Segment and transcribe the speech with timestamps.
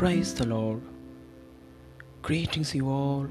[0.00, 0.80] Praise the Lord.
[2.22, 3.26] Greetings, you all,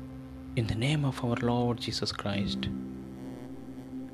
[0.56, 2.66] in the name of our Lord Jesus Christ.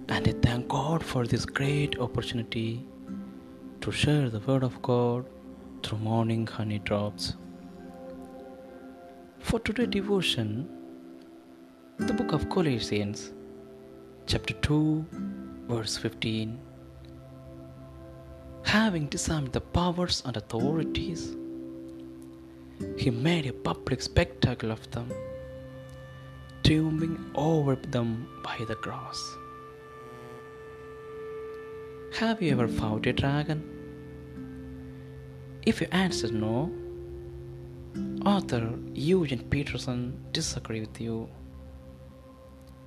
[0.08, 2.88] And I thank God for this great opportunity
[3.82, 5.26] to share the Word of God
[5.84, 7.36] through morning honey drops.
[9.40, 10.70] For today's devotion,
[11.98, 13.34] the book of Colossians,
[14.28, 15.06] chapter 2,
[15.68, 16.58] verse 15.
[18.64, 21.36] Having disarmed the powers and authorities,
[22.98, 25.12] he made a public spectacle of them,
[26.64, 29.20] triumphing over them by the cross.
[32.20, 33.62] Have you ever fought a dragon?
[35.66, 36.72] If you answer no,
[38.26, 41.30] author Eugene Peterson disagree with you.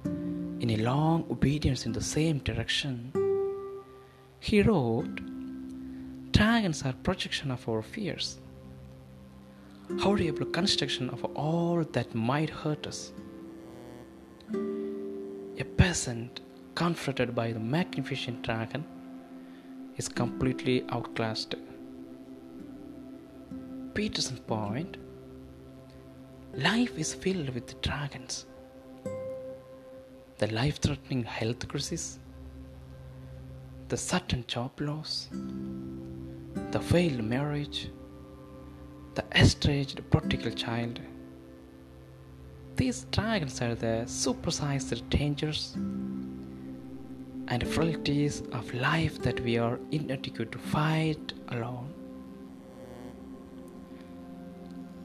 [0.04, 3.12] In a long obedience in the same direction,
[4.40, 5.20] he wrote,
[6.32, 8.38] Dragons are projection of our fears
[9.96, 13.12] horrible construction of all that might hurt us.
[15.58, 16.40] A peasant
[16.74, 18.84] confronted by the magnificent dragon
[19.96, 21.54] is completely outclassed.
[23.94, 24.96] Peterson's point
[26.54, 28.46] life is filled with dragons.
[30.38, 32.20] The life threatening health crisis,
[33.88, 35.28] the sudden job loss,
[36.70, 37.90] the failed marriage,
[39.18, 41.00] the estranged prodigal child.
[42.76, 45.74] These dragons are the supersized dangers
[47.48, 51.92] and frailties of life that we are inadequate to fight alone.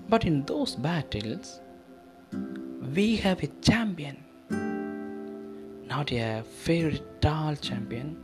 [0.09, 1.59] But in those battles,
[2.95, 4.17] we have a champion,
[5.87, 8.23] not a fairy tale champion,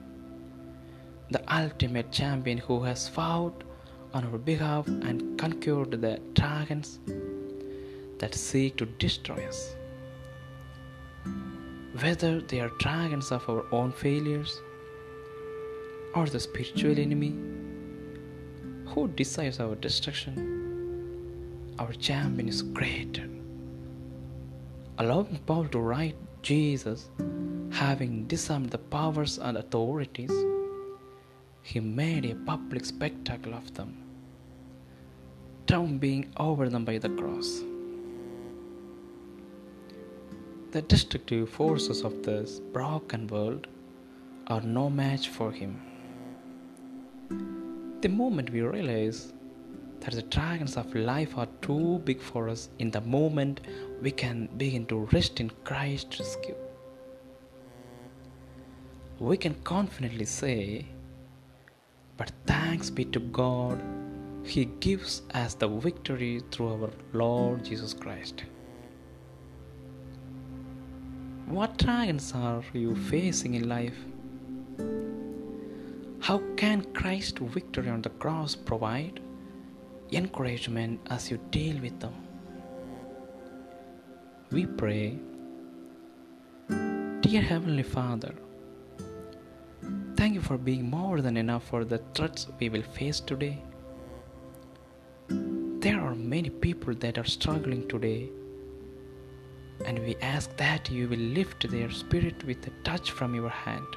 [1.32, 3.64] the ultimate champion who has fought
[4.13, 6.99] on our behalf and conquered the dragons
[8.19, 9.75] that seek to destroy us.
[12.02, 14.61] Whether they are dragons of our own failures
[16.15, 17.36] or the spiritual enemy
[18.87, 23.27] who desires our destruction, our champion is greater.
[24.98, 27.09] Allowing Paul to write Jesus,
[27.71, 30.31] having disarmed the powers and authorities,
[31.71, 33.91] he made a public spectacle of them,
[35.99, 37.61] being over them by the cross.
[40.71, 43.67] The destructive forces of this broken world
[44.47, 45.80] are no match for him.
[48.01, 49.33] The moment we realize
[49.99, 53.61] that the dragons of life are too big for us, in the moment
[54.01, 56.55] we can begin to rest in Christ's rescue.
[59.19, 60.87] We can confidently say,
[62.19, 63.81] but thanks be to God,
[64.43, 68.43] He gives us the victory through our Lord Jesus Christ.
[71.45, 73.95] What trials are you facing in life?
[76.19, 79.21] How can Christ's victory on the cross provide
[80.11, 82.13] encouragement as you deal with them?
[84.51, 85.17] We pray,
[86.67, 88.33] Dear Heavenly Father,
[90.19, 93.57] Thank you for being more than enough for the threats we will face today.
[95.30, 98.30] There are many people that are struggling today,
[99.85, 103.87] and we ask that you will lift their spirit with a touch from your hand.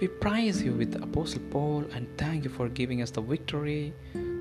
[0.00, 3.94] We praise you with Apostle Paul and thank you for giving us the victory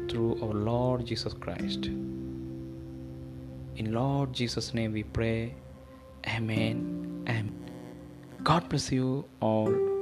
[0.09, 1.85] through our Lord Jesus Christ.
[3.75, 5.53] In Lord Jesus' name we pray.
[6.25, 6.57] Amen.
[6.57, 6.92] Amen.
[8.43, 9.92] God bless you all.